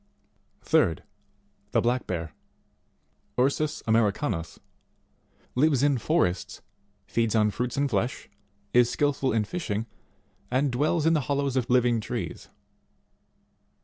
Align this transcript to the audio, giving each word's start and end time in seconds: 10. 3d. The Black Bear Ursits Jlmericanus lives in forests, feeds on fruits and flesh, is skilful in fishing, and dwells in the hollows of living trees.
10. 0.65 0.81
3d. 0.95 0.99
The 1.73 1.79
Black 1.81 2.07
Bear 2.07 2.33
Ursits 3.37 3.83
Jlmericanus 3.83 4.57
lives 5.53 5.83
in 5.83 5.99
forests, 5.99 6.63
feeds 7.05 7.35
on 7.35 7.51
fruits 7.51 7.77
and 7.77 7.87
flesh, 7.87 8.27
is 8.73 8.89
skilful 8.89 9.31
in 9.31 9.43
fishing, 9.43 9.85
and 10.49 10.71
dwells 10.71 11.05
in 11.05 11.13
the 11.13 11.21
hollows 11.29 11.55
of 11.55 11.69
living 11.69 11.99
trees. 12.01 12.49